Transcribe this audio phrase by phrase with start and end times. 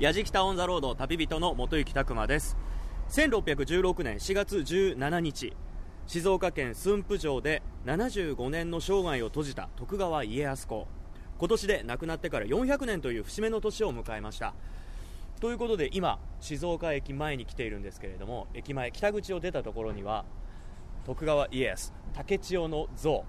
[0.00, 2.56] 矢敷タオンザロード旅人の元行拓磨です。
[3.10, 5.52] 1616年4月17日
[6.06, 10.88] 静岡県駿府城で75年の生涯を閉じた徳川家康公。
[11.36, 14.54] 今年で亡くなってから400年という節目の年を迎えました。
[15.38, 20.24] ということで今静岡駅前に来ているんですけれども駅前北口を出たところには
[21.04, 23.26] 徳川家康竹千代の像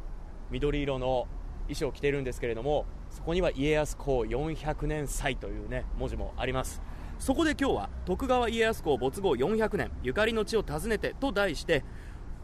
[0.49, 1.27] 緑色の
[1.63, 6.81] 衣装を着てるんですけれどもそこには家康公400年祭というね文字もあります。
[7.19, 11.83] そこで今日は徳川家康公没後400年ゆかりの地を訪ねてと題して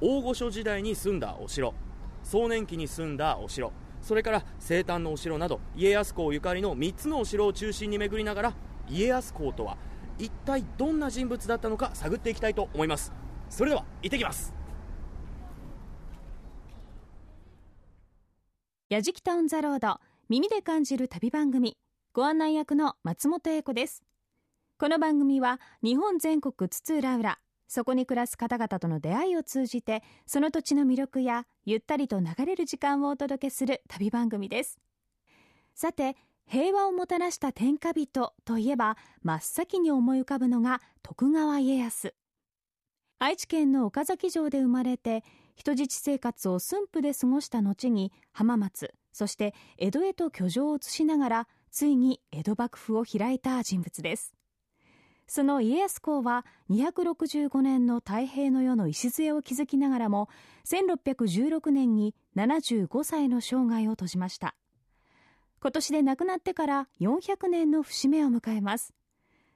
[0.02, 1.74] 大御所時代に住んだお城
[2.22, 3.72] 壮年期に住んだお城
[4.04, 8.54] それから生誕のお城など家康公ゆかりの3つのお城を中心に巡りながら
[8.88, 9.78] 家康公とは
[10.20, 13.12] 一体どんな人物だったのか探っていきたいと思います。
[13.50, 14.57] それでは行ってきます。
[18.90, 21.76] やじきタウンザロード耳で感じる旅番組。
[22.14, 24.02] ご案内役の松本英子です。
[24.80, 34.80] この番組は日本全国津々浦々そこに暮らす方々との出会いを通じてその土地の魅力やゆったりと流れる時間をお届けする旅番組です。
[35.76, 42.14] さて平和をもたらした天下人といえば真っ先に思い浮かぶのが徳川家康。
[43.20, 45.26] 愛知県の岡崎城で生まれて
[45.58, 54.36] 人質生活を駿府で過ごした後に浜松そして江戸へと居城を移しながらついに江戸幕府を開いた人物です。
[55.26, 60.30] その家康公は265年の太平の世の礎を築きながらも
[60.66, 64.56] 1616年に75歳の生涯を閉じました。
[65.60, 68.94] 今年で亡くなってから400年の節目を迎えます。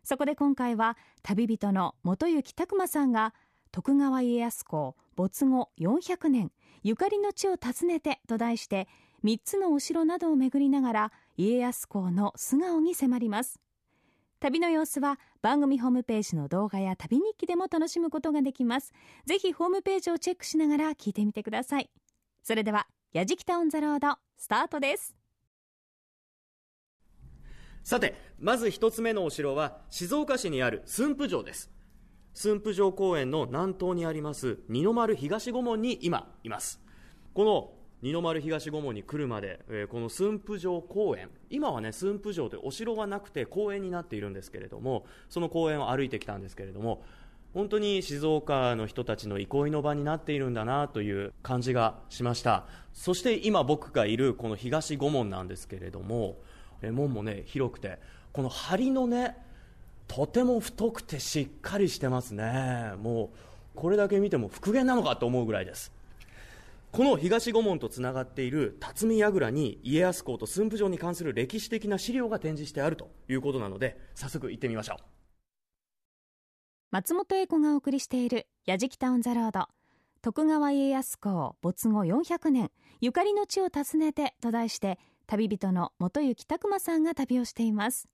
[0.03, 3.35] そこで今回は旅人の元行拓磨さんが
[3.71, 8.87] 徳川家康公没後400年ゆかりの地を訪ねてと題して
[9.23, 13.59] 3つのお城などを巡りながら家康公の素顔に迫ります。
[14.39, 18.93] 旅の様子は番組ホームページの動画や旅日記でも楽しむことができます。
[19.27, 21.91] ぜひホームページをチェックしながら聞いてみてください。
[22.41, 25.15] それでは「やじきたオン・ザ・ロード」スタートです。
[27.83, 31.69] さてまず一つ目のお城は静岡市にある駿府城です。
[32.33, 36.81] 駿府城公園の南東にあります二の丸東御門に今います。
[37.33, 37.71] この
[38.01, 47.03] 二の丸東御門に来るまで、えー、この駿府城公園今はね駿府城というお城はなくて公園になっているんですけれどもその公園を歩いてきたんですけれども
[47.53, 52.65] 本当に静岡の人たちの憩いの場になっているんだなという感じがしました。
[52.93, 56.37] そして今僕がいるこの東御門なんですけれども
[56.81, 57.99] 門もね広くて
[58.31, 59.37] この梁のね
[60.13, 62.91] とても太くてしっかりしてますね。
[63.01, 63.37] もう
[63.75, 65.93] これだけ見ても復元なのかと思うぐらいです。
[66.91, 74.97] この東御門とつながっている辰巳櫓に家康公と駿府城に関する歴史的な資料が展示してあるということなので早速行ってみましょう。
[76.91, 79.69] 松本英子がお送りしている「やじきタウン・ザ・ロード」
[80.21, 82.69] 徳川家康公没後400年
[82.99, 88.09] ゆかりの地を訪ねてと題して旅人の元行拓磨さんが旅をしています。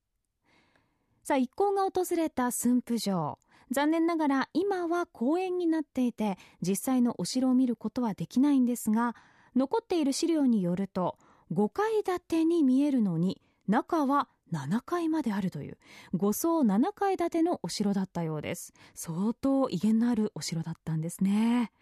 [1.28, 3.38] さあ一行が訪れた駿府城。
[3.70, 9.14] 残念ながら今は公園になっていて実際のお城を見ることはできないんですが
[9.54, 11.18] 残っている資料によると
[11.52, 15.78] 5階建てに見えるのに中は7階まであるという
[16.14, 18.72] 5層7階建てのお城だったようです。
[18.96, 21.74] 相当威厳のあるお城だったんですね。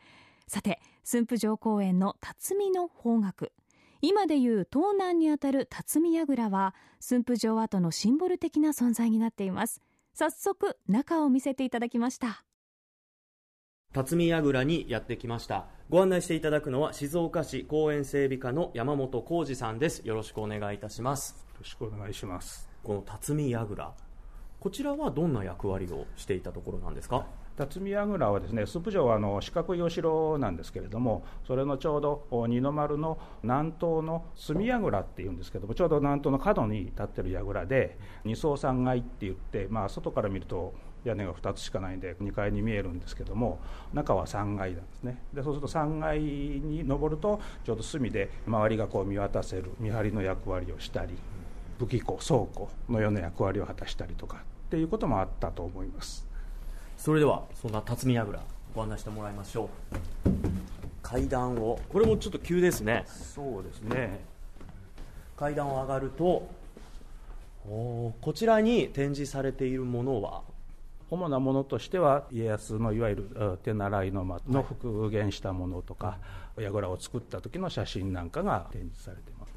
[0.48, 3.52] さて駿府城公園の辰巳の方角。
[4.02, 9.82] 今でいう東南にあたる辰巳櫓は駿府城跡のシンボル的な存在になっています。
[10.14, 12.44] 早速中を見せていただきました。
[13.94, 15.68] 辰巳櫓にやってきました。
[15.90, 20.02] ご案内していただくのは静岡市公園整備課の山本浩二さんです。
[20.06, 21.46] よろしくお願いいたします。
[21.54, 22.70] よろしくお願いします。
[22.84, 23.94] この辰巳櫓
[24.60, 27.28] こちらはどんな役割をしていたところなんですか？
[27.58, 40.74] 辰巳櫓はですね駿府城はあの四角いお城なんですけれどもそれのちょうど二の丸の南東の隅櫓っていうんですけどもちょうど南東の角に立ってる櫓で二層三階って言って、まあ、外から見ると
[41.06, 43.60] 屋根が2つしかないんで2階に見えるんですけども
[43.94, 45.22] 中は3階なんですね。
[45.34, 51.14] でそうすると3階に登るとちょうど隅で周りがこう見渡せる見張りの役割をしたり
[51.78, 56.35] 武器庫倉庫のような役割を果たしたりとかっていうこともあったと思います。
[57.06, 58.40] それではそんな辰巳櫓
[58.74, 59.70] ご案内してもらいましょ
[60.26, 60.30] う。
[61.04, 63.04] 階段をこれもちょっと急ですね。
[63.06, 64.22] そうですね。
[65.38, 66.50] 階段を上がると
[67.70, 70.42] おこちらに展示されているものは？
[71.12, 76.18] 主なものとしては家康のいわゆる手習いの間の復元したものとか、
[76.56, 79.54] はい、櫓を作った時の写真なんかが展示されています、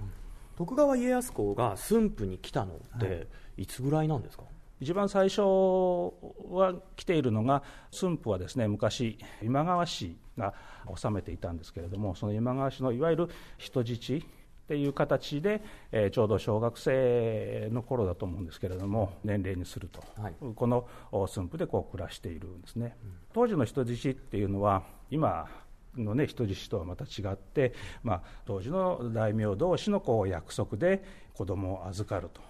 [0.59, 4.45] 徳川家康公が駿府に来たのって、いつぐらいなんですか？
[4.81, 10.55] 一番最初は来ているのが駿府はですね昔今川氏が
[10.97, 25.49] 治めていたんですけれどもその今川氏のいわゆる人質っていう形で、えー、ちょうど小学生の頃だと思うんですけれども年齢にすると、はい、この駿府でこう暮らしているんですね、うん、当時の人質っていうのは今
[25.97, 27.73] の、ね、人質とはまた違って、
[28.03, 31.03] まあ、当時の大名同士のこう約束で
[31.33, 32.43] 子供を預かると。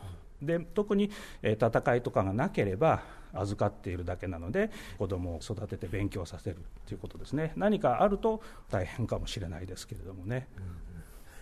[0.43, 1.11] で特に、
[1.43, 3.03] えー、戦いとかがなければ
[3.35, 6.57] 預かっているだけなので子供を育てて勉強させる
[6.87, 7.53] ということですね。
[7.57, 10.63] 何かあると大変かもしれないですけれどもね、うん、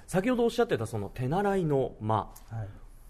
[0.06, 2.28] 先ほどおっしゃってたその手習いの間、は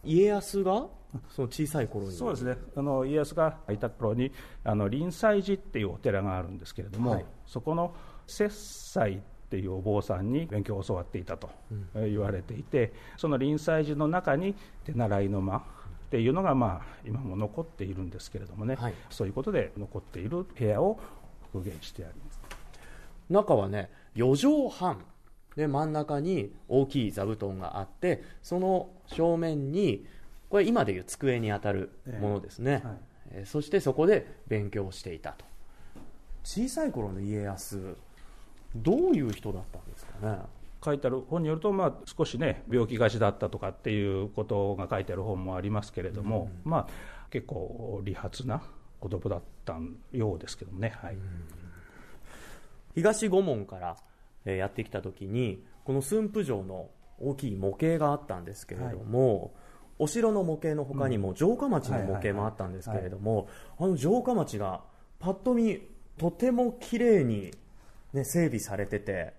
[0.04, 0.86] い、家康が
[1.30, 2.12] その小さい頃に。
[2.12, 2.56] そうですね。
[2.76, 4.32] あの家康がいた頃に
[4.64, 7.94] あの臨済寺っていうお寺があるんですけれども、はい、そこの
[8.26, 11.48] 摂斎っていうお坊さんに勉強を教わっていたと
[11.94, 14.54] 言われていて、その臨済寺の中に
[14.84, 15.64] 手習いの間
[16.06, 20.98] っていうのが、まあ、今も残っているんですけれどもね、はい、そういうことで残っている部屋を
[21.52, 22.40] 復元してあります。
[23.28, 25.04] 中はね4畳半。
[25.56, 30.06] で真ん中に大きい座布団があってその正面に
[30.50, 32.82] これ今でいう机にあたるものですね、
[33.30, 35.46] えーはい、そしてそこで勉強していたと。
[36.44, 37.96] 小さい頃の家康
[38.76, 40.38] どういう人だったんですかね？
[40.84, 46.86] 書いてある本によると、まあ、少しね病気がちだったとかっていうことが書いてある本もありますけれども、うん、まあ、
[47.30, 48.62] 結構利発な
[49.00, 49.76] 子供だった
[50.12, 51.20] ようですけどね、はい、うん、
[52.94, 53.96] 東御門か
[54.44, 56.88] らやってきた時にこの駿府城の
[57.20, 59.50] 大きい模型があったんですけれども、はい、
[60.00, 63.48] お城の模型のほかにも城下町の模型もあったんですけれども、
[63.78, 64.82] あの城下町が
[65.18, 65.80] パッと見
[66.18, 67.52] とても綺麗に
[68.16, 69.34] ね、整備されてて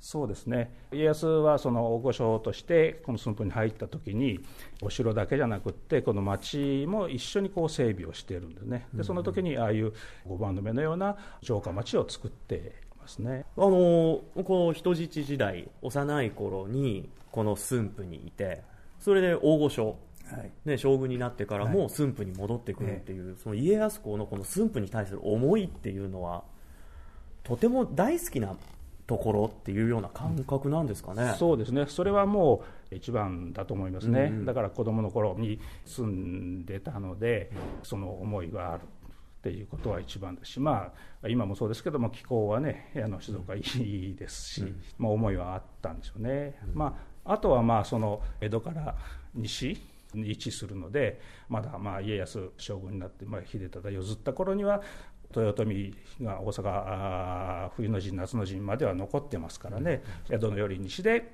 [0.00, 0.72] そうですね。
[0.92, 4.40] 家康はその大御所としてこの駿府に入った時に
[4.82, 8.86] お城だけじゃなくってこの町も一緒にこう整備をしているんですね。
[8.94, 9.92] でその時にああいう
[10.26, 13.44] 五番目のような城下町を作ってますね。
[13.56, 14.22] あのこ
[14.66, 18.62] の人質時代幼い頃にこの駿府にいて
[18.98, 19.98] それで大御所
[20.30, 26.44] はい、ね、将軍になってからも駿府に戻ってくるっていう、はい、その家康公のこの駿府に対する思いっていうのは
[27.42, 28.56] とても大好きな
[29.10, 32.62] ところっていうような感覚なんですかね、そうですね、それはも
[32.92, 37.50] う一番だと思いますね、うん、だから子どもの頃に住んでたので、
[37.82, 38.86] その思いがあるっ
[39.42, 40.92] ていうことは一番ですし、ま
[41.24, 46.54] あ、今もそうですけども、気候はね、あの静岡いいですし、うん、まあ、思いはあったんでしょうね。
[46.68, 48.94] うん、まあ、あとはまあその江戸から
[49.34, 49.76] 西
[50.14, 54.82] に位置するので、まだまあ家康将軍になって、まあ、秀忠譲った頃には、
[55.34, 61.32] 豊臣が大阪冬の陣夏の陣までは残ってますからね、江戸のより西で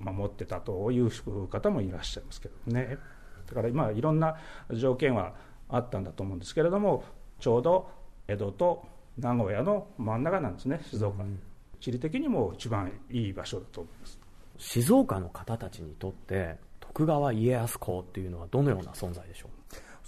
[0.00, 1.10] 守ってたという
[1.48, 2.98] 方もいらっしゃいますけどね。
[3.46, 4.36] だから今いろんな
[4.72, 5.34] 条件は
[5.68, 7.02] あったんだと思うんですけれども
[7.40, 7.90] ちょうど
[8.26, 8.86] 江戸と
[9.18, 11.40] 名古屋の真ん中なんですね静岡、うん、
[11.80, 14.18] 地理的にも一番いい場所だと思います。
[14.58, 19.57] 静岡の方たちにとって徳川家康公っていうのはどのような存在でしょう？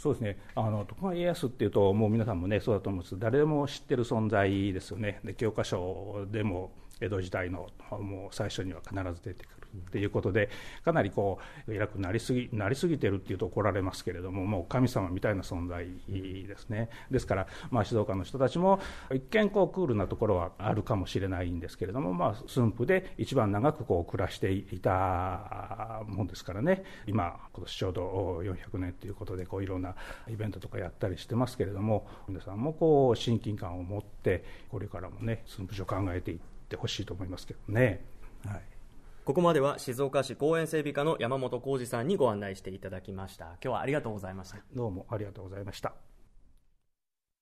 [0.01, 0.39] そうですね。
[0.55, 3.19] あの徳川家康っていうともう皆さんもねそうだと思うんです。
[3.19, 5.21] 誰でも知ってる存在ですよね。
[5.25, 9.60] で教科書でも江戸時代のもう最初には必ず出てくる。
[9.77, 10.51] っていうことで
[10.85, 16.89] かなりこう偉くなりすぎなりすぎてるっていうと怒られますけれどももう神様みたいな存在ですね。
[17.11, 18.81] ですから、まあ、静岡の人たちも
[19.13, 26.85] 一見こうクールなところはあるかもしれないんですけれども、まあ、駿府で一番長くこう暮らしていたもんですからね。
[27.07, 29.95] 今今年ちょうど400年ということでこういろんな
[30.29, 38.05] イベントとかやったりしてますけれども皆さんもこう親近感を持ってこれからもね駿府署考えていってほしいと思いますけどね。
[38.47, 38.80] はい。
[39.25, 43.45] ここまでは静岡市公園整備課の山本浩二さんにご案内していただきました。
[43.45, 44.59] 今日はありがとうございました。
[44.75, 45.93] どうもありがとうございました。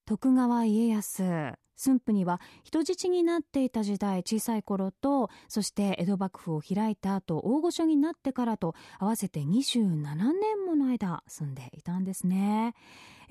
[0.04, 1.52] 徳川家康。
[1.78, 9.86] 駿府には人質になっていた時代小さい頃とそして江戸幕府を開いた後大御所になってからと合わせて27
[10.32, 12.74] 年もの間住んでいたんですね。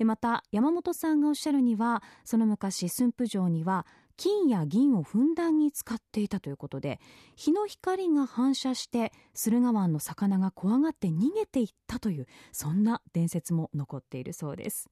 [0.00, 3.86] また山本さんがおっしゃるにはその昔駿府城には
[4.18, 7.00] 金や銀をふんだんに使っていたということで
[7.36, 14.90] 日の光が反射して駿河湾の魚が怖がって逃げていったというそんな伝説も残っているそうです。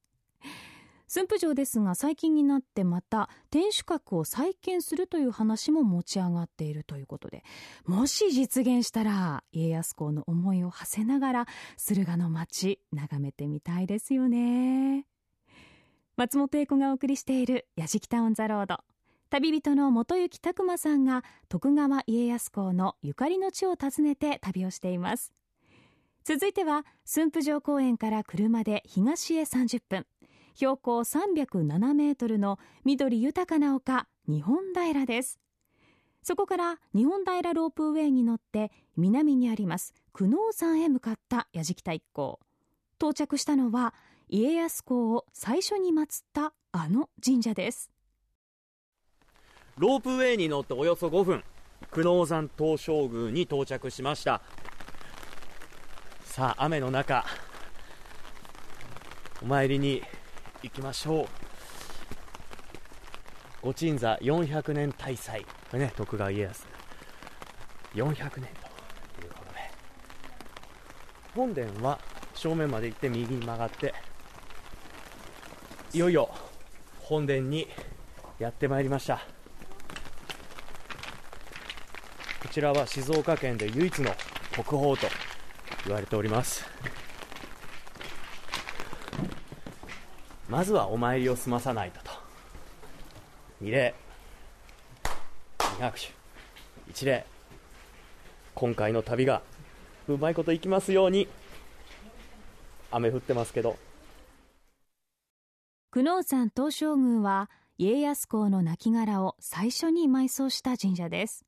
[1.09, 7.43] 駿府城ですが最近になってまた天守閣を再建するという話も持ち上がっているということで
[7.85, 11.45] もし実現したら家康公の思いを馳せながら
[11.77, 15.05] 駿河の街眺めてみたいですよね。
[16.17, 18.77] 松本英子がお送りしている「やじきたオン・ザ・ロード」
[19.29, 25.33] 旅人の元行拓磨さんが徳川家康公のゆかりの地を訪ねて旅をしています。
[26.23, 30.05] 続いては駿府城公園から車で東へ30分。
[30.55, 35.39] 標高307メートルの緑豊かな丘日本平です。
[36.23, 42.39] そこから日本平ロープウェイに乗って南にあります久能山へ向かったやじきた一行。
[42.97, 43.93] 到着したのは
[44.29, 47.91] 家康公を最初に祀ったあの神社です。
[49.77, 51.43] ロープウェイに乗っておよそ5分。
[51.91, 54.41] 久能山東照宮に到着しました。
[56.25, 57.25] さあ雨の中
[59.41, 60.01] お参りに
[60.63, 61.27] 行きましょう。
[63.61, 65.45] 御鎮座400年大祭。
[65.73, 66.65] ね徳川家康。
[67.93, 69.59] 400年ということで。
[71.35, 71.99] 本殿は
[72.33, 73.93] 正面まで行って右に曲がって
[75.93, 76.29] いよいよ
[76.99, 77.67] 本殿に
[78.37, 79.17] やってまいりました
[82.43, 84.09] こちらは静岡県で唯一の
[84.51, 85.07] 国宝と
[85.85, 86.65] 言われております。
[90.49, 92.09] まずはお参りを済まさないとと。
[93.61, 93.93] 二礼。
[95.77, 96.07] 二拍手。
[96.89, 97.27] 一礼。
[98.55, 99.43] 今回の旅が
[100.07, 101.27] うまいこといきますように。
[102.89, 103.77] 雨降ってますけど。
[105.91, 111.45] 久能山東照宮は家康公の亡骸を最初に埋葬した神社です。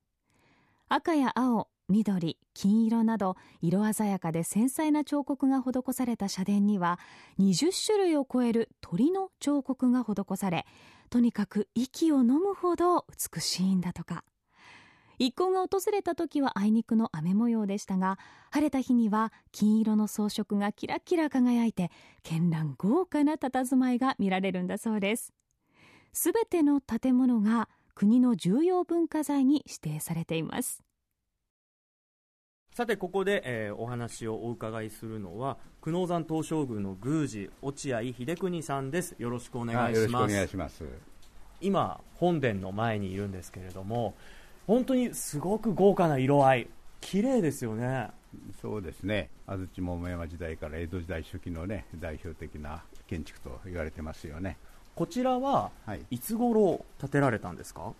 [0.92, 7.00] 赤や青緑金色など色鮮やかで繊細な彫刻が施された社殿には
[7.40, 10.66] 20種類を超える鳥の彫刻が施され
[11.12, 13.06] とにかく息を飲むほど
[13.36, 14.24] 美しいんだとか。
[15.20, 18.18] 一行が訪れた時はあいにくの雨模様でしたが
[18.52, 21.92] 晴れた日には金色の装飾がキラキラ輝いて
[22.24, 25.34] 絢爛豪華な佇まいが見られるんだそうです。
[26.14, 27.70] すべての建物が
[28.00, 30.82] 国の重要文化財に指定されています。
[32.74, 39.18] さてここで、えー、お話をお伺いするのは久能山東照宮の宮司落合秀邦さんです。
[39.20, 40.32] よろしくお願いします。
[40.32, 40.86] お願いします。
[41.60, 44.16] 今本殿の前にいるんですけれども
[44.66, 46.70] 本当にすごく豪華な色合い。
[47.02, 48.12] 綺麗ですよね。
[48.62, 49.30] そうですね。
[49.46, 54.56] 安土桃山時代から江戸時代初期のね代表的な建築と言われてますよね
[55.00, 57.94] こちらは、はい、いつ頃建てられたんですか？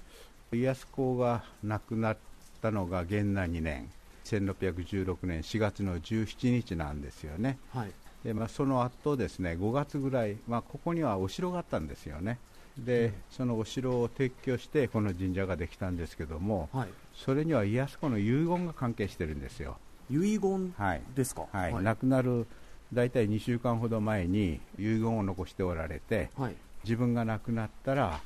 [0.52, 2.18] 家康公が亡くなっ
[2.62, 3.90] たのが元南2年
[4.26, 7.92] 1616年4月の17日なんですよね、はい、
[8.26, 12.38] でまあ、その後ですね5月ぐらい、まあ、ここにはお城があったんですよね。
[12.78, 19.78] で、うん、そのお城を撤去してこの神社ができたんですけども、はい、それには家康公の遺言が関係してるんですよ。
[20.12, 20.74] 遺言
[21.16, 22.46] ですか、はい、はい、亡くなる
[22.92, 28.20] 大体2週間ほど前に遺言を残しておられて、はい、自分が亡くなったら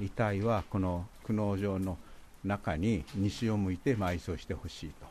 [0.00, 1.98] 遺体はこの久能城の
[2.44, 5.06] 中に西を向いて埋葬してほしいと。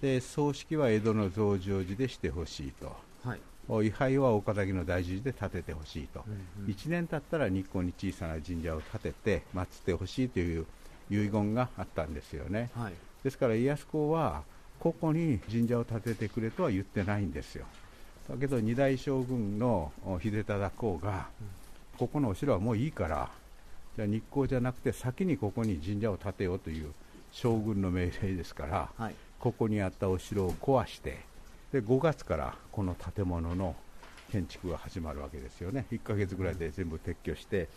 [0.00, 3.40] で葬式は江戸の増上寺でしてほしいと、はい、
[3.86, 10.64] 位牌は岡崎の大寺で建ててほしいと、うんうん、1年経ったら日光に小さな神社を建てて祀ってほしいという
[11.10, 14.42] 遺言があったんですよね、はい、ですから家康公は
[14.78, 17.66] ここに神社を建ててくれとは言ってないんですよ。
[18.30, 19.92] だけど二代将軍の
[20.22, 21.28] 秀忠公が、
[22.00, 23.30] ここのお城はもういいから
[23.94, 26.94] じゃ日光じゃなくて先にここに神社を建てようという
[27.30, 29.14] 将軍の命令ですから、はい。
[29.38, 31.18] ここにあったお城を壊して
[31.72, 33.76] で5月からこの建物の
[34.32, 35.84] 建築が始まるわけですよね。
[35.92, 37.68] 1ヶ月ぐらいで全部撤去して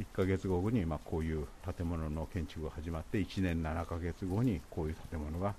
[0.00, 5.54] 1ヶ月後にまこういう建物の建築が始まって1年7ヶ月後にこういう建物が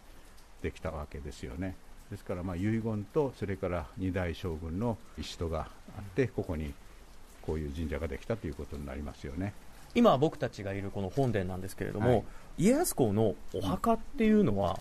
[0.61, 1.77] できたわけですよね。
[2.11, 6.73] ですからま遺言とそれから二代将軍の石とがあってここに
[7.49, 9.53] こういう神社ができたということになりますよね。
[9.95, 12.23] 今僕たちがいるこの本殿なんですけれども、はい、
[12.59, 14.79] 家康公のお墓っていうのは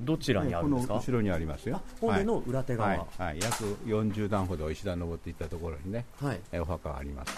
[0.00, 1.80] どちらにあるんですか、後ろにありますよ。
[1.98, 7.34] 本殿の裏手側、はい、はい、約40段ほど石段登っていったところにね、はい、お墓があります。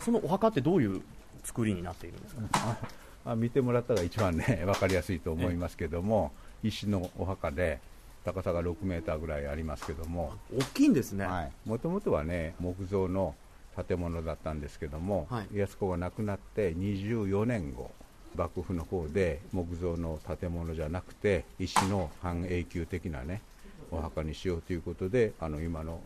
[0.00, 1.02] そのお墓ってどういう
[1.42, 2.78] 作りになっているんですか？
[3.26, 6.30] あ見てもらったら一番ね 分かりやすいと思いますけども
[6.62, 7.80] 石のお墓で
[8.24, 10.32] 高さが6メーターぐらいありますけども。
[10.54, 11.26] 大きいんですね。
[11.66, 13.34] もともとはね木造の
[13.74, 17.90] 建物だったんですけども、はい、家康公が亡くなって24年後
[18.36, 23.42] 幕府の方で木造の建物じゃなくて石の半永久的なね
[23.90, 26.00] お墓にしようということであの今の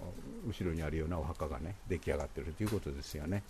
[0.46, 3.42] 後ろにあるようなお墓がね出来上がってるということですよね。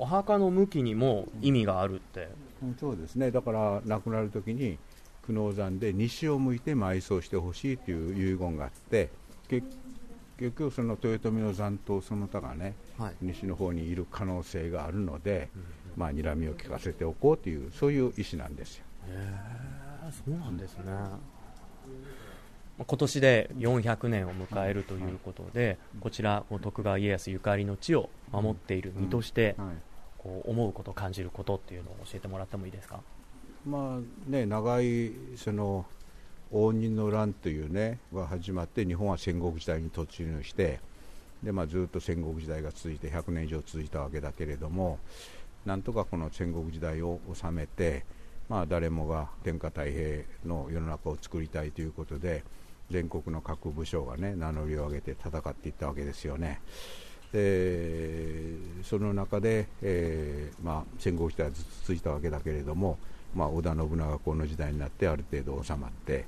[0.00, 2.28] お墓の向きにも意味があるって、
[2.62, 3.30] うん、そうですね。
[3.30, 4.78] だから亡くなる時に
[5.26, 9.10] 久能山で西を向いて埋葬してほしいという遺言があって
[9.48, 9.66] 結
[10.40, 15.62] 局その豊臣の残党その他がね、はい、西の方にいる可能性があるので、うん
[15.96, 18.84] まあ睨みを利かせておこうというそういう意思なんですよ。
[19.08, 19.36] へ
[20.08, 20.84] えそうなんですね。
[22.78, 29.56] 今年で400年を迎えるということで、こちら徳川家康ゆかりの地を守っている身として、
[30.18, 33.00] こう思うこと感じることっていうのを教えてもらってもいいですか？
[33.66, 35.84] まあね長いその
[36.52, 40.80] 応仁の乱というねが始まって日本は戦国時代に突入して
[41.42, 44.98] で、まあ、ずっと戦国時代が続いて100年以上続いたわけだけれども
[45.66, 48.04] なんとかこの戦国時代を収めて、
[48.48, 52.42] まあ、誰もが天下太平の世の中を作りたいということで
[52.90, 56.60] 全国の各部署がね名乗りを上げて戦っていったわけですよね。
[57.32, 62.98] でその中で、えーまあ、戦国時代はずっと続いたわけだけれども、
[63.34, 66.24] まあ、織田信長公の時代になってある程度収まって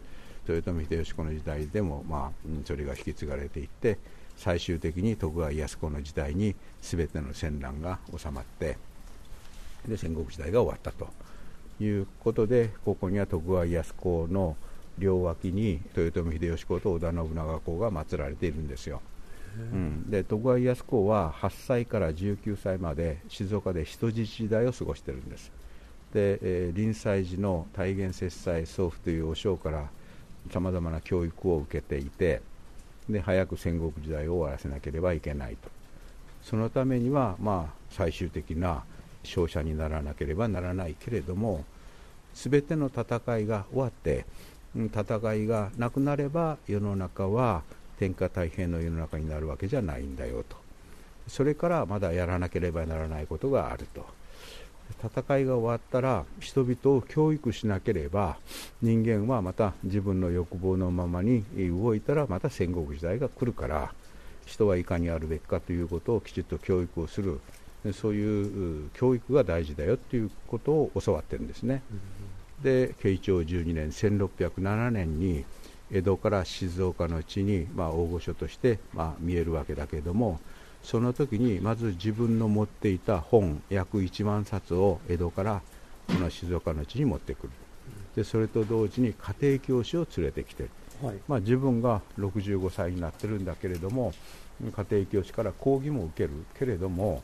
[0.52, 3.98] 豊臣秀吉公の時代でも、まあ、それが引き継がれていって
[4.36, 8.78] 最終的に徳川家康公の時代に全ての戦乱が収まって
[9.86, 11.08] で戦国時代が終わったと
[11.82, 14.56] いうことでここには徳川家康公の
[14.98, 19.00] 両脇に豊臣秀吉公と織田信長公が祀られているんですよ。
[19.58, 25.50] うん、で徳川家康公は8歳から19歳まで静岡で人質時代を過ごしているんです。
[26.12, 29.88] で、えー、臨済寺の大元節斎祖父というお尚から
[30.52, 32.40] さまざまな教育を受けていて
[33.08, 35.68] で早く戦国時代を終わらせなければいけないと。
[36.42, 38.82] そのためには、まあ、最終的な
[39.24, 41.64] 勝者にならなければならないけれども
[42.34, 44.24] 全ての戦いが終わって
[44.74, 47.62] 戦いがなくなれば世の中は
[47.98, 50.56] 天下太平の世の中になるわけじゃないんだよと。
[51.28, 54.06] それからまだやらなければならないことがあると。
[55.02, 58.36] 戦いが終わったら人々を教育しなければ
[58.82, 63.92] 人間はまた自分の欲望のままに動いたらまた戦国時代が来るから
[64.46, 67.40] 人はいかにあるべきかということをきちっと教育をする
[67.94, 71.82] そういう教育が大事だよということを教わってるんですね。
[72.62, 75.44] で慶長12年1607年に
[75.90, 80.38] 江戸から静岡の地に、まあ、大御所として、まあ、見えるわけだけれども
[80.82, 85.62] その時にまず自分の持っていた本約1万冊を江戸から
[86.06, 87.50] この静岡の地に持ってくる。
[88.16, 90.68] でそれと同時に家庭教師を連れてきて、
[91.02, 94.12] はい、まあ、自分が65歳になってるんだけれども
[94.60, 96.30] 家庭教師から講義も受ける。
[96.58, 97.22] けれども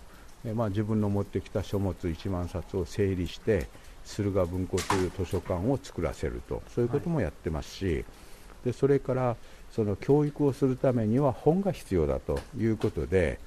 [0.55, 3.67] まあ、自分の持ってきた書物1万冊を整理して
[4.05, 6.63] 駿河文庫という図書館を作らせると。
[6.73, 8.05] そういうこともやってますし、はい、
[8.67, 9.37] でそれから
[9.71, 13.39] その教育をするためには本が必要だということで、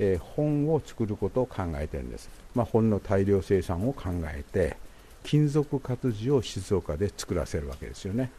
[0.00, 4.76] えー、本を作ることを考えてるんです、まあ、本の大量生産を考えて
[5.22, 8.30] 金属活字を静岡で作らせるわけですよね。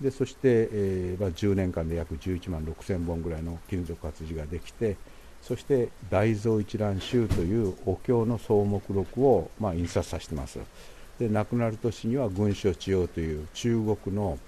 [0.00, 4.96] でそして、えーまあ、10年間で約11万6000本ぐらいの金属活字ができて
[5.42, 10.58] そして大蔵一覧集というお経の総目録を、まあ、印刷させてます。
[11.18, 14.38] で亡くなる年には軍書治療という中国の、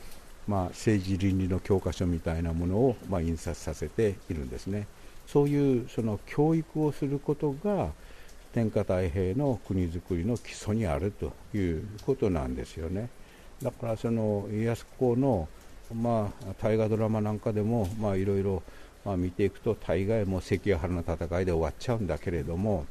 [0.49, 4.87] まあ、政治倫理の教科書みたいなものを、まあ、印刷させているんですね。
[5.27, 7.91] そういうその教育をすることが
[8.53, 13.09] 天下太平の国づくりの基礎にあるということなんですよね。
[13.63, 15.49] だからその家康公の
[15.95, 18.63] まあ大河ドラマなんかでもまあいろいろ
[19.05, 22.87] まあ、見ていくと大概も関ヶ原の戦いで終わっちゃうんだけれども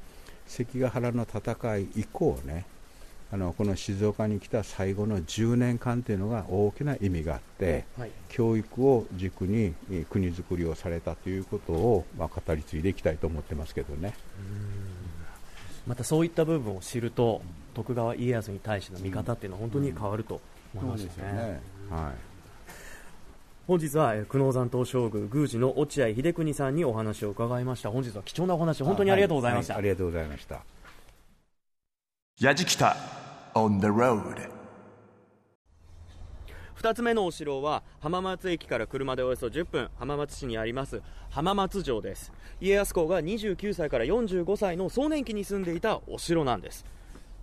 [0.48, 2.66] 関ヶ原の戦い以降ね
[3.32, 9.76] あのこの静岡に来た最後の10年間というのが大きな意味があって、はい、教育を軸に
[10.10, 14.14] 国づくりをされたということを、まあ、語り継いでいきたいと思ってますけどね。
[15.86, 17.42] またそういった部分を知ると
[17.74, 20.42] 徳川家康に対しての見方っていうのは本当に変わると
[20.76, 21.12] 思いますね。
[21.20, 21.62] うん、ね。
[21.92, 22.30] はい。
[23.68, 27.92] 本日は久能山東照宮宮司の落合秀邦さんにお話を伺いました。
[27.92, 30.79] 本日は貴重なお話本当にありがとうございました、はいはい、ありがとうございました
[32.42, 32.96] 矢じきた。
[33.54, 34.50] On the road
[36.78, 42.32] 2つ目のお城は浜松駅から車でおよそ10分浜松市にあります浜松城です。
[42.62, 46.86] 家康公が29歳から45歳の壮年期に住んでいたお城なんです。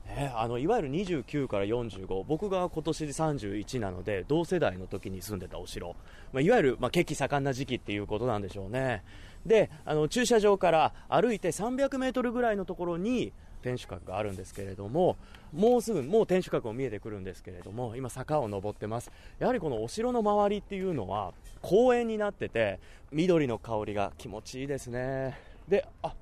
[0.08, 5.94] えあのいわゆる29から45僕が今年で31なので同世代の時に住んでたお城、
[6.32, 9.04] まあ、いわゆる、まあ、血気盛んな時期っていうことなんでしょうね。
[9.44, 13.34] であの駐車場から歩いて300メートルぐらいのところに
[13.66, 15.16] 天守閣があるんですけれども
[15.52, 19.10] もうすぐもう天守閣も見えてくるんですけれども今坂を登ってます。
[19.40, 22.78] やはりこのお城の周りっていうのは公園になってて
[23.10, 25.36] 緑の香りが気持ちいいですね。
[25.66, 26.14] であ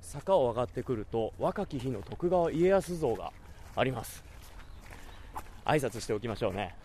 [0.00, 3.32] 坂を上がってくると若き日の徳川家康像が
[3.74, 4.22] あります。
[5.64, 6.76] 挨拶しておきましょうね。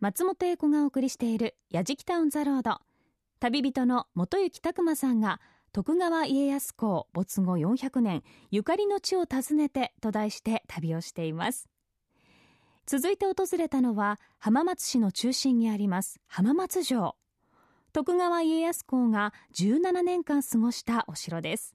[0.00, 2.80] 松本英子がお送りしている「やじきタウン・ザ・ロード」
[3.38, 5.40] 旅人の元行拓磨さんが
[5.74, 11.70] 徳川家康公没後400年ゆかりの地を訪ねてと題して旅をしています。
[12.84, 17.16] 続いて訪れたのは浜松市の中心にあります浜松城。
[17.94, 21.74] 徳川家康公が17年間過ごしたお城です。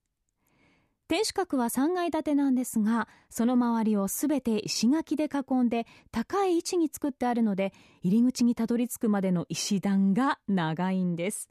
[1.07, 11.49] 天守閣は3階建てなんですがその周りをすべて石垣で囲んで高い位置に作ってあるので入り口にたどり着くまでの石段が長いんです。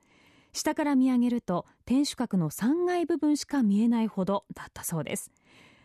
[0.56, 5.30] 下から見上げると天守閣の3階部分しか見えないほどだったそうです。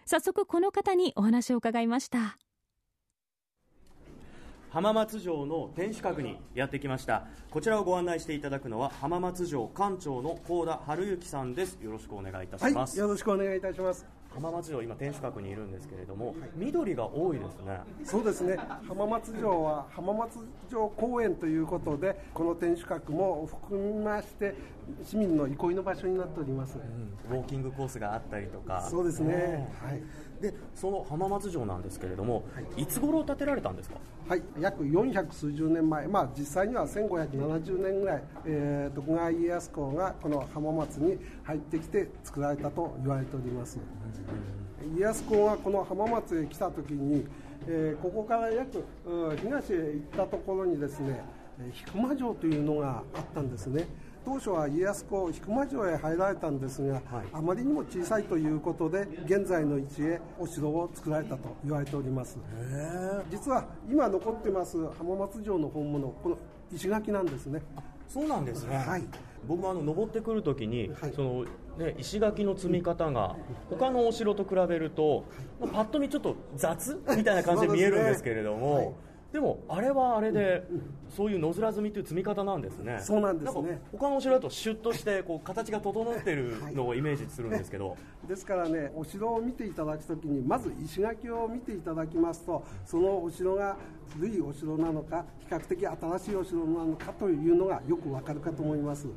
[0.05, 2.37] 早速この方にお話を伺いました。
[4.69, 7.27] 浜松城の天守閣にやってきました。
[7.49, 11.77] こちらをご案内していただくのは浜松城館長の高田春之さんです。
[11.81, 17.81] よろしくお願いいたします、はい、よろしくお願いいたします浜松城、今、天守閣にいるんですけれども、はい、緑が多いですね。
[18.03, 20.39] そうですね、浜松城は浜松
[20.69, 24.55] 城公園ということで、この天守閣も含みまして、
[25.03, 26.77] 市民の憩いの場所になっております、
[27.29, 30.01] うん、ウォーキングコースがあったりとか、そうですね、はい、
[30.41, 43.79] でその浜松城なんですけれども、はい、いつ頃建てられたんですか、はい、約400数十年前、まあ、実際には1570年ぐらい、えー、徳川家康公がこの浜松に入ってきて作られたと言われております。
[44.97, 47.25] 家康公がこの浜松へ来た時に、
[47.67, 48.83] えー、ここから約
[49.41, 51.23] 東へ行ったところにですね
[51.93, 53.87] 引間城というのがあったんですね。
[54.23, 57.03] 当初は家康公引間城へ入られたんですが、はい、
[57.33, 62.37] あまりにも小さいということで現在の位置へお城を作られたと言われております。
[63.29, 66.37] 実は今残ってます浜松城の本物この
[66.71, 67.61] 石垣なんですね。
[68.07, 69.03] そうなんですね、はい、
[69.47, 71.45] 僕もあの登ってくるときに、はい、その
[71.77, 73.37] ね、石垣の積み方が
[73.69, 75.23] 他のお城と比べると、
[75.61, 78.97] まあ、パッと見ちょっと雑みたいな感じで見えるんですけれども、
[79.31, 80.67] でもあれはあれで、
[81.15, 82.99] そういう野面積みという積み方なんですね。
[83.01, 83.81] そうなんですね。
[83.93, 87.95] 他のお城だとシュッとしてこう形が整ってるのをイメージするんですけど、
[88.27, 93.77] ですからねお城を見ていただくときにまず石垣を見ていただきますとそのお城が
[94.15, 99.07] 古いお城なのか比較的新しいお城なのかというのがよくわかるかと思います、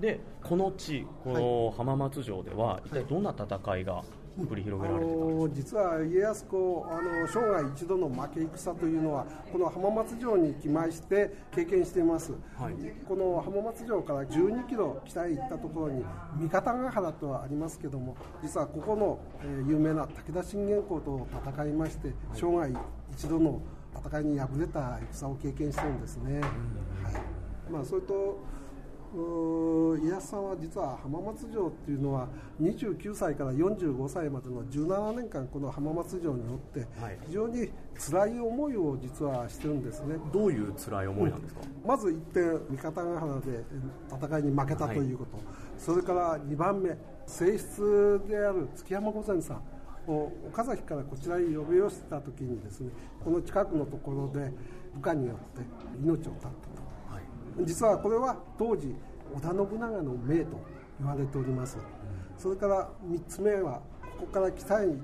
[0.00, 4.02] でこの地この浜松城では、一体どんな戦いが
[4.44, 12.74] 繰り広げられてたんです実は家康公あの生涯一度の負け戦というのはこの浜松城に来まして経験しています、はい、
[13.08, 16.04] この浜松城から12キロ北へ行ったところに
[16.38, 22.72] 三方ヶ原とはありますけども実はここの、えー、有名な武田信玄公と戦いまして生涯
[23.12, 23.62] 一度の
[24.04, 26.50] 戦いに敗れた戦を経験してるんですね、はい。
[27.72, 28.38] まあ、それと
[29.16, 32.28] 家康さんは実は浜松城っていうのは
[32.60, 36.86] 29歳から45歳までの17年間この浜松城におって
[37.26, 40.16] 非常に辛い思いを実はしてるんですね。
[40.32, 43.64] どういう辛い思いなんですか、うん、まず1点三方ヶ原で
[44.10, 45.46] 戦いに負けたということ、はい、
[45.78, 49.62] それから2番目正室である築山御前さん。
[50.06, 52.90] 岡崎からこちらへ呼び寄せた時にですね
[53.24, 54.52] この近くのところで
[54.94, 55.62] 部下によって
[56.00, 56.86] 命を絶ったと。
[57.64, 58.94] 実はこれは当時
[59.34, 60.60] 織田信長の命と
[61.00, 61.78] 言われております。
[62.38, 63.80] それから3つ目は
[64.18, 64.96] ここから北へ行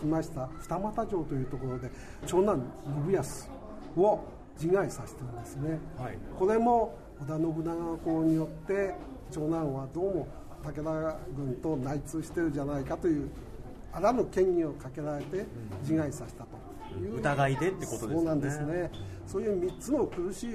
[0.00, 1.90] きました二俣城というところで
[2.26, 2.62] 長男
[3.06, 3.48] 信康
[3.96, 4.20] を
[4.60, 8.94] 自害させてるんですね、はい、これも織田信長公によって
[9.30, 10.28] 長男はどうも
[10.62, 13.30] 武田軍と内通してるじゃないかという
[13.92, 15.46] あらぬ権威をかけられて
[15.82, 18.14] 自害させたという、疑いでってことですね。
[18.14, 18.90] そうなんですね。
[19.26, 20.50] そういう3つの苦しい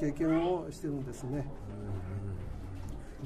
[0.00, 1.46] 経験をしてるんですね。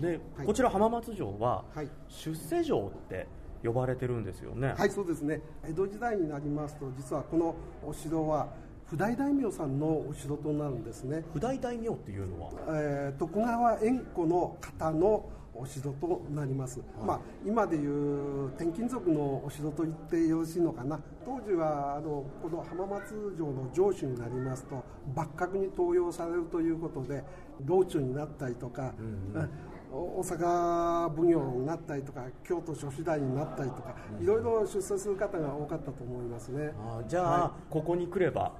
[0.00, 3.26] で、はい、こちら浜松城は、はい、出世城って
[3.64, 4.74] 呼ばれてるんですよね。
[4.76, 5.40] はい、そうですね。
[5.68, 7.54] 江戸時代になりますと、実はこの
[7.86, 8.48] お城は
[8.86, 11.24] 不代大名さんのお城となるんですね。
[11.32, 20.98] 不代大名っていうのは、えー、徳川縁故の方のお城となります、はい、まあ、今でいう転勤族のお城と言ってよろしいのかな。
[21.24, 24.82] 当時はあのこの浜松城の城主になりますと
[25.14, 27.22] 幕閣に登用されるということで
[27.60, 29.02] 道中になったりとか、う
[29.38, 29.50] んうん
[29.92, 36.72] 大阪奉行になったりとか京都諸子大になったりとか、いろいろ出世する方が多かったと思いますね。
[36.78, 38.52] あじゃあ、はい、ここに来れば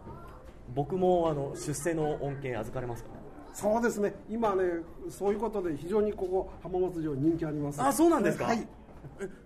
[0.74, 3.10] 僕もあの出世の恩恵預かれますか？
[3.54, 4.14] そうですね。
[4.30, 4.62] 今ね
[5.08, 7.80] そういうことで非常にここ浜松城人気あります。
[7.82, 8.44] あそうなんですか？
[8.44, 8.66] はい。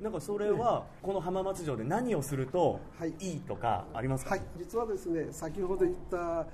[0.00, 2.78] なんかそれはこの浜松城で何をすると
[3.20, 6.46] いいとかありますか、はい、実はですね先ほど言った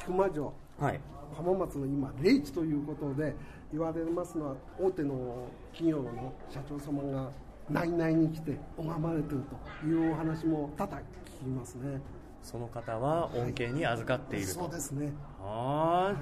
[0.00, 1.00] 菊間城、はい、
[1.36, 3.34] 浜松の今霊地ということで
[3.72, 7.30] 言われますのは大手の企業の社長様が
[7.68, 9.42] 内々に来て拝まれてる
[9.82, 11.02] というお話も多々聞
[11.40, 12.00] きますね。
[12.40, 15.12] その方は恩恵に預かっていると、はい、そうですね。
[15.40, 16.14] あ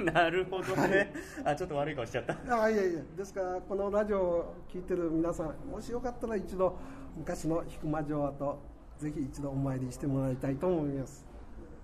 [0.00, 1.12] あ、なるほどね、
[1.44, 2.62] はい、あちょっと悪い顔しちゃった。
[2.62, 6.78] あいやいやですからこのラジオを聞いてる皆さんもしよかったら一度
[7.16, 8.58] 昔の引間城跡
[8.98, 11.23] ぜひ一度お参りしてもらいたいと思います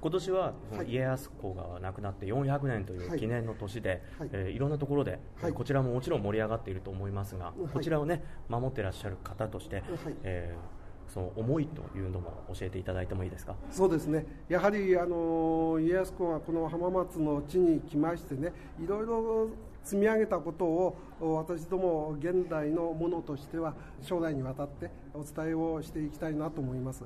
[0.00, 0.54] 今年は
[0.86, 4.30] 家康公が亡くなって400年という記念の年で、はい。
[4.32, 9.84] えー、いろんなところで、はい、こちらももちろん盛り上がっていると思いますが、はい、こちらをね守ってらっしゃる方として、はい、
[10.22, 13.54] えー、その思いというのも教えていただいてもいいですか？
[13.70, 14.24] そうですね。
[14.48, 19.48] やはりあの家康公はこの浜松の地に来ましてねいろいろ
[19.82, 27.04] 積み上げたことを私ども現代のものとしては将来にわたってお伝えをしていきたいなと思います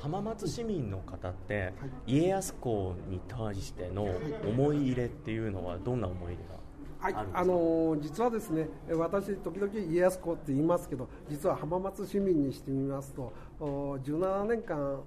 [0.00, 4.06] 浜松市民の方って、はい、家康公に対しての
[4.46, 6.58] 思い入れっていうのはどんな思い入れが
[7.00, 15.00] はい、あのー、実はですね私時々家康公って言いますけど実は浜松市民にしてみますと17年間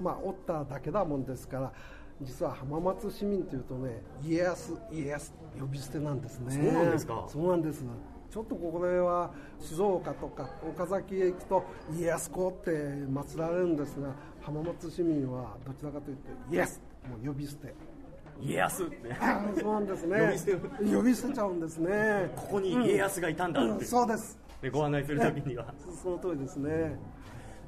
[0.00, 1.72] まあおっただけだもんですから
[2.22, 6.52] 実は浜松市民というとね家康家康呼び捨てなんですね。
[6.54, 7.26] そうなんですか？
[7.28, 7.82] そうなんです
[8.30, 11.64] ちょっとここでは静岡とか岡崎へ行くと
[11.98, 17.74] 家康公って祀られるんですが浜松市民はどちらかというとイエスもう呼び捨て。
[18.42, 18.96] 家康って。
[19.60, 20.18] そうなんですね。
[20.80, 22.30] 呼び捨てちゃうんですね。
[22.36, 24.38] ここに家康がいたんだって、うん、そうです。
[24.62, 26.98] でご案内するときには、その通りですね、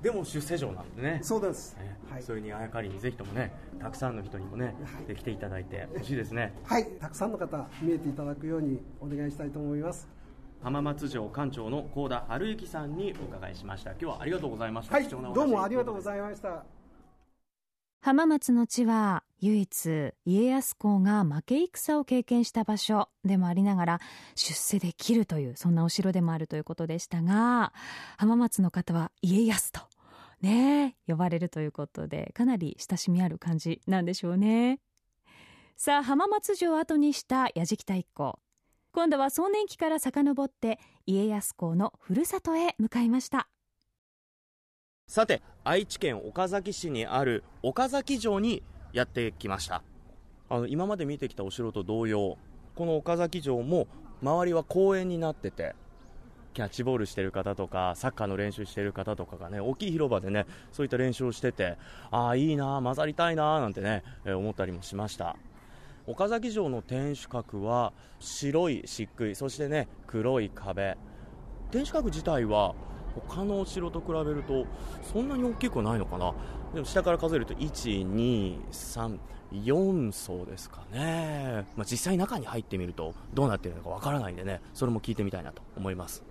[0.03, 1.21] でも出世城なんでね。
[1.23, 1.77] そうです、
[2.11, 4.75] はい、それにあやかりにぜひともねたくさんの人にもね、
[5.07, 6.55] はい、来ていただいてほしいですね。
[6.65, 6.87] はい。
[7.01, 10.09] たくさんの方見えていただくようにお願いしたいと思います
[10.63, 13.91] 浜松城館長の高田春之さんにお伺いしました。
[13.93, 16.65] 今日はありがとうございました、はい、どうもありがとうございました。
[18.01, 24.01] 浜松の地は唯一家康公が負け戦を経験した場所でもありながら
[24.35, 27.73] 出世できるというそんなお城でもあるということでしたが
[28.17, 29.81] 浜松の方は家康と
[30.41, 34.81] ね呼ばれるということでかなり親しみある感じなんでしょうね。
[35.77, 38.39] さあ浜松城を後にした矢敷太一行
[38.95, 43.49] 今度は壮年期から遡って家康公のふるさとへ向かいました。
[45.09, 49.83] さて愛知県岡崎市にある岡崎城にやってきました。
[50.51, 52.37] あの今まで見てきたお城と同様
[52.75, 53.89] この岡崎城も
[54.23, 55.75] 周りは公園になってて
[56.53, 61.79] キャッチボールしてる方とかサッカーの練習してる方とかがね大きい広場でねそういった練習をしてて
[62.11, 65.37] ああいいな混ざりたいななんてね、え思ったりもしました。
[66.05, 70.97] 岡崎城の天守閣は白い漆喰そしてね黒い壁。
[71.71, 72.75] 天守閣自体は
[73.29, 74.67] 他のお城と比べると
[75.13, 76.35] そんなに大きくないのかな？
[76.75, 86.25] でも下から数えると1234層ですかね、まあ、実際中に入ってみるとどうなっているのかわからないんでねそれも聞いてみたいなと思います。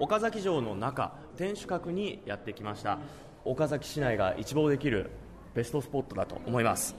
[0.00, 2.98] 岡崎城の中天守閣にやってきました。
[3.48, 5.10] 岡崎市内が一望できる
[5.54, 6.94] ベストスポットだと思います。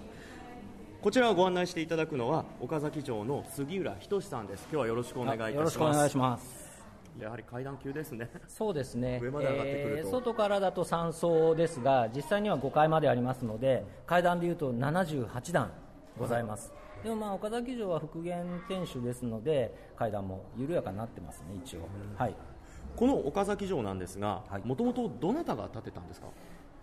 [0.99, 4.63] こちらをご案内していただくのは岡崎城の杉浦仁さんです。
[4.63, 5.55] 今日はよろしくお願いいたします。
[5.55, 6.83] よろしくお願いします。
[7.21, 8.31] やはり階段急ですね。
[8.47, 9.19] そうですね。
[9.21, 15.69] 上まで上がってくると、えー、外からだと3層ですが実際には5階までありますので階段でいうと78段
[16.17, 21.81] ございます、はい、でもまあ岡崎城は復元天守ですので階段も緩やかになってますね一応、
[22.17, 22.35] はい
[22.99, 26.27] この岡崎城なんですがもともとどなたが建てたんですか？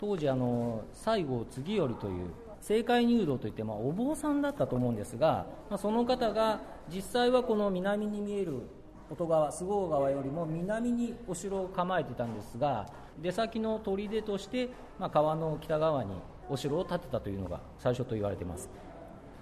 [0.01, 8.63] 当時あの西郷次頼という政界入道といって、まあ、お坊さんだったと思うんですが、まあ、その方が実際はこの南に見える
[9.11, 12.87] 音川菅生川よりも南にお城を構えてたんですが
[13.23, 16.15] 出先の砦として、まあ、川の北側に
[16.49, 18.71] お城を建てたというのが最初と言われています。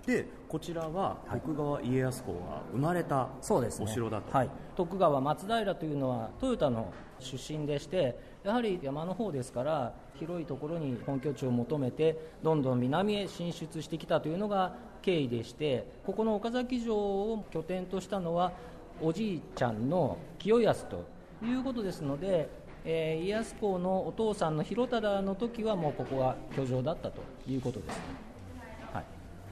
[0.07, 18.53] でこちらは徳川家康公が生まれたお城だと、ねはい、徳川松平というのはトヨタの出身でしてやはり山の方ですから広いところに本拠地を求めてどんどん南へ進出してきたというのが経緯でしてここの岡崎城を拠点としたのは
[19.01, 21.05] おじいちゃんの清康と
[21.43, 22.49] いうことですので、
[22.85, 28.24] えー、家康公のお父さんの広忠の時はもうここが居城だったということです、はい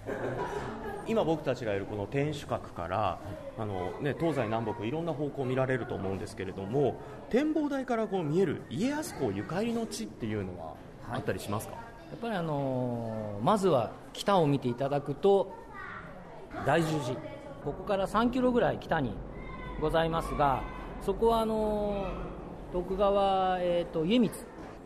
[1.06, 3.18] 今僕たちがいるこの天守閣から
[3.58, 6.96] あの、ね、東西南北いろんな方向見られると思うんですけれども
[7.30, 10.74] 展望台からこう見える家康公ゆかりの地っていうのは
[11.10, 15.52] あったりしますか、はい、やっぱりあのー、まずは北を見ていただくと
[16.66, 17.16] 大十字。
[17.64, 19.14] ここから3キロぐらい北に
[19.80, 20.64] ございますが
[21.00, 24.32] そこはあのー、徳川、えーと、家光。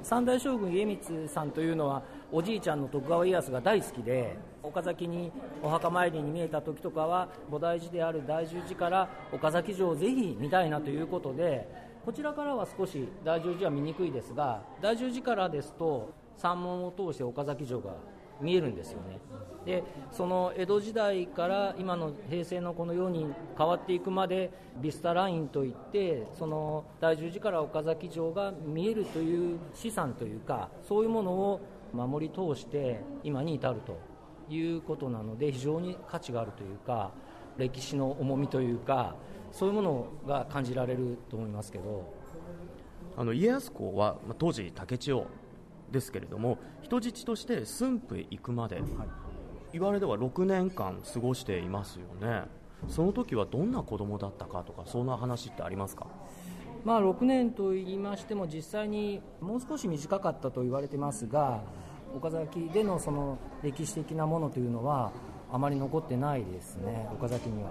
[0.02, 5.30] 三代将軍家光さんというのはおじいちゃんの徳川家康が大好きで岡崎に
[5.62, 11.68] お墓参りに見えた時とかは菩提寺である大十字から岡崎城をぜひ見たいなということで
[12.04, 17.94] こちらからは少し大十字は見にくいですが大十字からですと山門を通して岡崎城が
[18.40, 19.18] 見えるんですよね。
[19.64, 23.26] でその江戸時代から今の平成のこのように
[23.58, 24.50] 変わっていくまで
[24.80, 31.60] ビスタラインといってその大十字から岡崎城が見えるという資産というかそういうものを
[31.92, 34.15] 守り通して今に至ると。
[34.48, 37.10] いうことなので非常に価値があるというか
[37.56, 39.16] 歴史の重みというか
[39.52, 42.14] そういうものが感じられると思いますけど。
[43.18, 45.26] あの家康公は、まあ、当時竹千代
[45.90, 48.84] ですけれども人質として駿府へ行くまで、はい、
[49.72, 52.42] 言われでは6年間過ごしていますよね。
[52.88, 56.08] その時はどんな子供だったかとかそんな話ってありますか？
[56.84, 61.62] まあ、6年と言いましても実際にもう少し短かったと言われてますが
[62.16, 65.12] 岡崎でのその歴史的なものというのは
[65.52, 67.70] あまり残ってないですね岡崎には。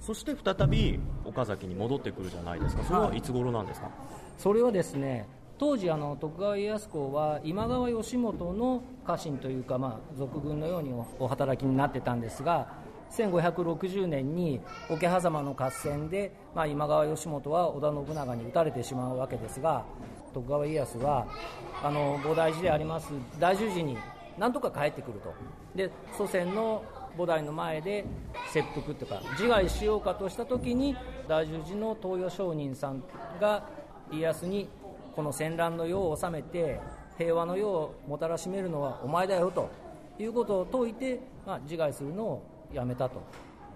[0.00, 2.82] そして再び岡崎に戻ってくるじゃないですか。
[2.84, 3.94] それはいつ頃なんですか、はい、
[4.38, 5.26] それはですね
[5.58, 12.68] 当時あの徳川家康公は今川義元の家臣というか、まあ、賊軍のようにお働きになってたんですが
[13.10, 19.84] 1560年に桶狭間の合戦で、まあ、今川義元は織田信長に討たれてしまうわけですが
[20.32, 21.26] 徳川家康は
[21.82, 23.96] あの菩提寺であります大樹寺に
[24.38, 25.34] なんとか帰ってくると。
[25.74, 26.82] で祖先の
[27.16, 28.04] 菩提の前で
[28.52, 30.96] 切腹とか自害しようかとした時に
[31.28, 33.02] 大樹寺の東洋上人さん
[33.40, 33.68] が
[34.12, 34.68] 家康に
[35.14, 36.80] この戦乱の世を治めて
[37.18, 39.68] 平和の世をもたらしめるのはお前だよと
[40.18, 43.22] いうことを説いて、まあ、自害するのをやめたと。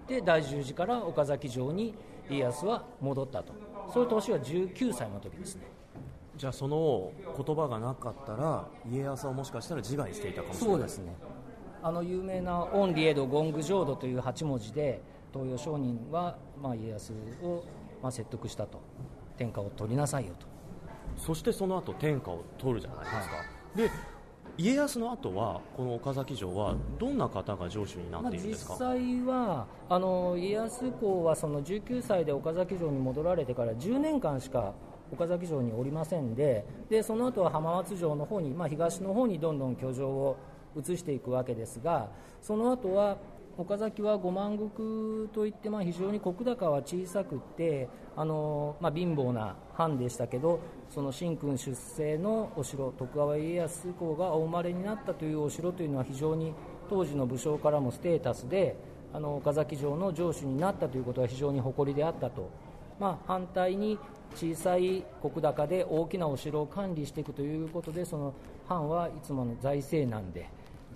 [0.07, 1.93] で大十字から岡崎城に
[2.29, 3.53] 家康は戻ったと。
[3.93, 5.63] そういう年は19歳の時ですね。
[6.37, 10.77] じゃあその言葉がなかったら家康はもしかしたら自害していたかもしれない。
[10.77, 11.15] そうですね。
[11.81, 17.63] あの有名な「オンリエド・ゴング浄土」という8文字で東洋商人は、まあ、家康を、
[18.01, 18.79] まあ、説得したと
[19.37, 20.47] 天下を取りなさいよと。
[21.17, 23.43] そしてその後天下を取るじゃないですか、は
[23.75, 23.89] い、で
[24.57, 34.73] 家康の後はこの岡崎城はどんな方が城主になっているんですか、まあ、実際はあの家康公はその19歳で岡崎城に戻られてから10年間しか
[35.15, 40.37] 岡崎城におりませんででその後は浜松城の方に、まあ、東の方にどんどん居城を
[40.77, 42.09] 移していくわけですが
[42.41, 43.17] その後は
[43.57, 56.53] 岡崎は五万石といって、まあ、非常に石高は小さくてあの、まあ、貧乏な藩でしたけどその神君出世のお城徳川家康公がお生まれになったというお城というのは非常に
[56.89, 58.75] 当時の武将からもステータスで
[59.13, 62.51] あの岡崎城の城主になったということは非常に誇りであったと、
[62.99, 63.97] まあ、反対に
[64.35, 65.03] 小さい石
[65.41, 68.33] 高で大きなお城を管理していくということでその
[68.67, 70.49] 藩はいつもの財政難で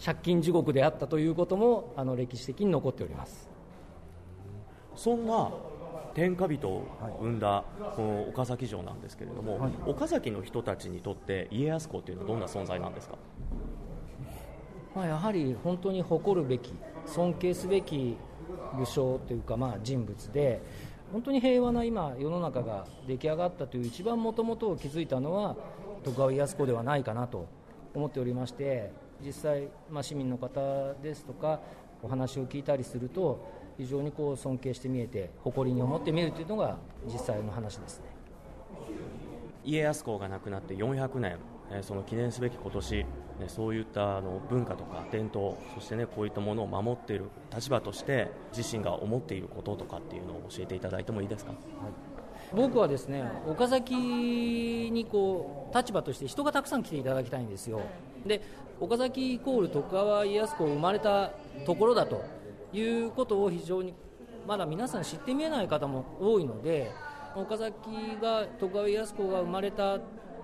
[0.04, 3.50] 借金地獄であったということもあの歴史的に残っております。
[4.96, 5.50] そんな
[6.14, 6.84] 天下人を
[7.22, 7.64] 生んだ
[7.96, 13.16] この岡崎城なんですけれども、はい、岡崎の人たちにとって家康公というのはどんな存在なんですか、
[14.96, 16.74] まあ、やはり本当に誇るべき
[17.06, 18.18] 尊敬すべき
[18.78, 20.62] 武将というか、まあ、人物で
[21.12, 25.56] 本当に平和な今世の中が出来上がったという一番もともとを築いたのは
[26.04, 27.48] 徳川家康公ではないかなと
[27.94, 28.92] 思っておりまして
[29.24, 31.60] 実際、まあ、市民の方ですとか
[32.02, 33.46] お話を聞いたりすると
[33.78, 38.06] 非常にこう尊敬して見えて誇りに思って見えるというのが実際の話ですね。
[39.64, 41.38] 家康公が亡くなって400年、
[41.82, 43.06] その記念すべき今年、
[43.40, 51.60] ね、そういったあの文化とか伝統そしてねこういったものを守っている立場として自身が思っていることとかっていうのを教えていただいてもいいですか、はい。
[52.54, 57.82] 僕はですね岡崎にこう立場として人がたくさん来ていただきたいんですよ。
[58.26, 58.42] で
[58.80, 61.32] 岡崎イコール徳川家康公生まれた
[61.66, 62.24] ところだと
[62.74, 63.94] いうことを非常に
[64.48, 66.92] まだ皆さん知って見えない方も多いので
[67.36, 67.74] 岡崎
[68.22, 70.00] が徳川家康公が生まれた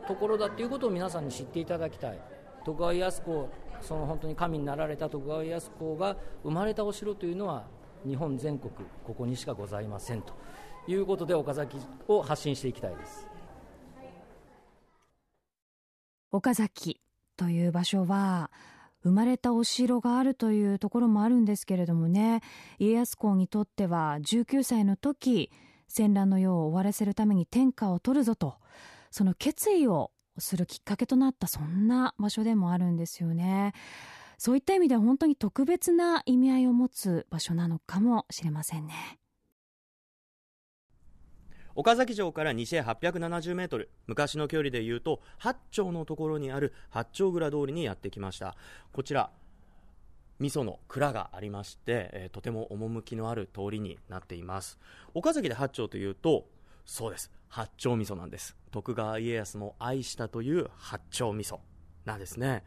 [0.07, 2.19] ところだということを皆さんに知っていただきたい。
[2.65, 3.49] 徳川家康公
[3.81, 7.63] その本当に神になられた徳川家康公が生まれたお城というのは
[8.05, 8.71] 日本全国
[9.05, 10.33] ここにしかございませんと
[10.87, 13.27] いうことで岡崎を発信していきたいです。
[16.31, 16.99] 岡崎
[17.37, 18.51] という場所は
[19.03, 22.41] 生まれたお城があるというところもあるんですけれどもね。
[22.79, 25.51] 家康公にとっては19歳の時
[25.87, 28.55] 戦乱の世を終わらせるために天下を取るぞと。
[29.11, 33.73] その決意をするきっかけとなったそんな場所でもあるんですよね。
[34.37, 39.19] そういった意味では本当に特別な意味合いを持つ場所なのかもしれませんね。
[41.77, 48.55] 岡崎城から西へ870メートル昔の距離でいうと八丁のところにある八丁蔵通りにやってきました。
[48.93, 49.29] こちら
[50.39, 54.79] 味噌の蔵がありまして、えー、とても趣のある通りになっています。
[55.13, 56.45] 岡崎で八丁というと
[56.85, 57.31] そうです。
[57.49, 58.55] 八丁味噌なんです。
[58.75, 61.59] 徳川家康も愛したという八丁味噌
[62.03, 62.65] なんですね。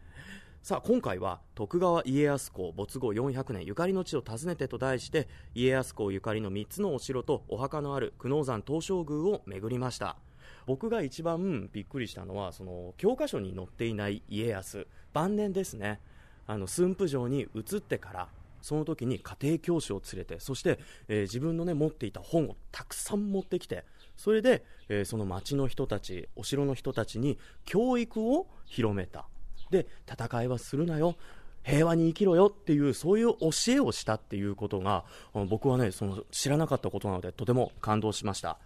[0.63, 10.17] さあ今回は徳川家康公没後400年ゆかりの地を訪ねてと題して家康公ゆかりの3つのお城とお墓のある久能山東照宮を巡りました。
[10.65, 16.01] 僕が一番びっくりしたのはその教科書に載っていない家康晩年ですね。
[16.47, 18.29] あの駿府城に移ってから
[18.63, 20.79] その時に家庭教師を連れてそして、
[21.09, 23.85] えー、自分の、ね、持っていた本をたくさん持ってきて
[24.19, 29.27] それで、えー、その町の人たちお城の人たちに教育を広めた。
[29.71, 31.17] で戦いはするなよ。
[31.63, 32.47] 平和に生きろよ。
[32.47, 35.05] っていうそういう教えをしたっていうことが
[35.49, 38.59] 僕はねその知らなかったことなのでとても感動しました。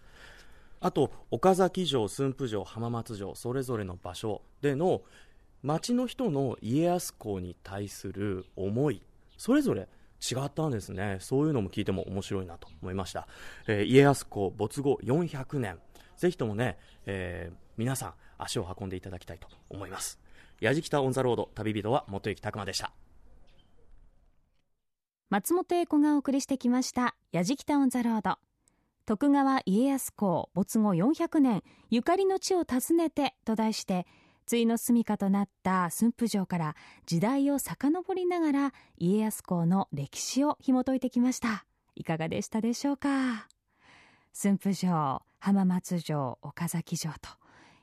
[0.80, 5.02] あと岡崎城駿府城浜松城それぞれの場所での
[5.62, 9.02] 町の人の家康公に対する思い
[9.36, 9.86] それぞれ
[10.22, 11.18] 違ったんですね。
[11.20, 13.26] そういうのも聞いても面白いなと思いました、
[13.66, 15.78] えー、家康公没後400年。
[16.16, 20.20] ぜひともね、えー、皆さん足を運んでいただきたいと思います。
[20.60, 22.92] 矢敷北オンザロード旅人は元行拓磨でした。
[25.30, 28.36] 松本英子がお送りしてきました矢敷北オンザロード。
[29.04, 34.06] 徳川家康公没後400年ゆかりの地を訪ねてと題して
[34.44, 36.76] 対の住処となった駿府城から
[37.06, 41.64] 時代を遡りながら家康公の歴史を紐解いてきました。
[41.94, 43.48] いかがでしたでしょうか？
[44.32, 47.28] 駿府城浜松城岡崎城と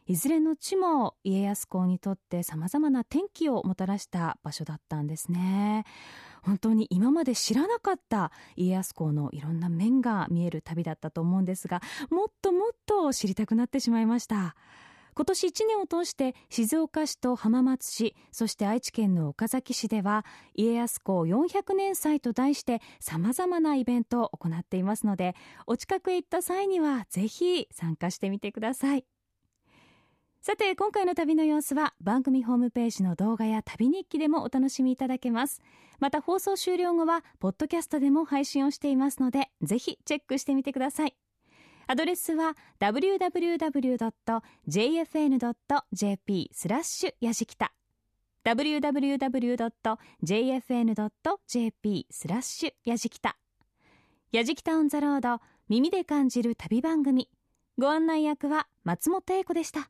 [0.07, 5.86] いずれの地も家康公にとってさまざまな転機をもたらした場所だったんですね。
[6.41, 14.55] 本当に今まで知らなかった家康公のいろんな面が見える旅だったと思うんですがもっともっと知りたくなってしまいました。
[15.20, 25.36] 今年1年を通して静岡市と浜松市そして愛知県の岡崎市では家康公400年祭と題してさまざまなイベントを行っていますので
[25.67, 29.03] お近くへ行った際にはぜひ参加してみてください。
[30.39, 35.61] さて今回の旅の様子は番組ホームページの動画や旅日記でもお楽しみいただけます。
[35.99, 41.15] また放送終了後はポッドキャストでも配信をしていますのでぜひチェックしてみてください。
[41.92, 43.50] アドレスは www.jfn.jp
[46.54, 47.74] スラッシュやじきた。
[48.46, 49.18] www.jfn.jp
[52.12, 53.38] スラッシュやじきた。
[54.32, 57.28] やじきたオンザロード耳で感じる旅番組。
[57.80, 59.90] ご案内役は松本英子でした。